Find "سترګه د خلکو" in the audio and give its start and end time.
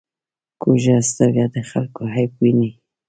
1.09-2.01